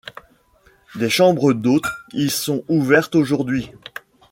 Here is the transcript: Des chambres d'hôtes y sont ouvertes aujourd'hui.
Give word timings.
Des 0.95 1.11
chambres 1.11 1.53
d'hôtes 1.53 1.85
y 2.13 2.31
sont 2.31 2.63
ouvertes 2.69 3.13
aujourd'hui. 3.13 3.69